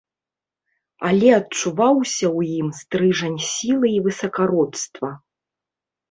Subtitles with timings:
[1.09, 5.11] Але адчуваўся ў ім стрыжань сілы і высакародства.